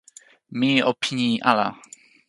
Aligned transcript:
mi 0.57 0.69
o 0.89 0.91
pini 1.01 1.27
ala. 1.51 1.67